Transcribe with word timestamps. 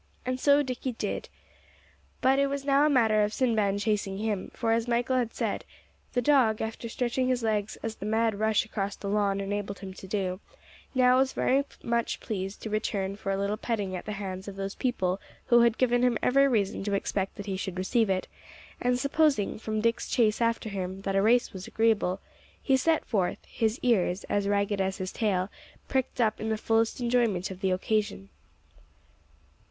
And 0.25 0.39
so 0.39 0.63
Dicky 0.63 0.93
did. 0.93 1.29
But 2.21 2.39
it 2.39 2.47
was 2.47 2.65
now 2.65 2.87
a 2.87 2.89
matter 2.89 3.23
of 3.23 3.35
Sinbad 3.35 3.77
chasing 3.77 4.17
him; 4.17 4.49
for 4.55 4.71
as 4.71 4.87
Michael 4.87 5.17
had 5.17 5.31
said, 5.35 5.63
the 6.13 6.23
dog, 6.23 6.59
after 6.59 6.89
stretching 6.89 7.27
his 7.27 7.43
legs 7.43 7.75
as 7.83 7.97
the 7.97 8.05
mad 8.07 8.39
rush 8.39 8.65
across 8.65 8.95
the 8.95 9.07
lawn 9.07 9.39
enabled 9.39 9.77
him 9.77 9.93
to 9.93 10.07
do, 10.07 10.39
now 10.95 11.19
was 11.19 11.33
very 11.33 11.63
much 11.83 12.19
pleased 12.19 12.63
to 12.63 12.69
return 12.71 13.15
for 13.15 13.31
a 13.31 13.37
little 13.37 13.57
petting 13.57 13.95
at 13.95 14.05
the 14.05 14.13
hands 14.17 14.47
of 14.47 14.55
those 14.55 14.73
people 14.73 15.21
who 15.45 15.61
had 15.61 15.77
given 15.77 16.01
him 16.01 16.17
every 16.23 16.47
reason 16.47 16.83
to 16.85 16.95
expect 16.95 17.35
that 17.35 17.45
he 17.45 17.55
should 17.55 17.77
receive 17.77 18.09
it; 18.09 18.27
and 18.81 18.97
supposing, 18.97 19.59
from 19.59 19.81
Dick's 19.81 20.09
chase 20.09 20.41
after 20.41 20.69
him, 20.69 21.01
that 21.03 21.15
a 21.15 21.21
race 21.21 21.53
was 21.53 21.67
agreeable, 21.67 22.19
he 22.59 22.75
set 22.75 23.05
forth; 23.05 23.37
his 23.45 23.77
ears, 23.83 24.23
as 24.23 24.47
ragged 24.47 24.81
as 24.81 24.97
his 24.97 25.11
tail, 25.11 25.49
pricked 25.87 26.19
up 26.19 26.41
in 26.41 26.49
the 26.49 26.57
fullest 26.57 26.99
enjoyment 26.99 27.51
of 27.51 27.61
the 27.61 27.69
occasion. 27.69 28.29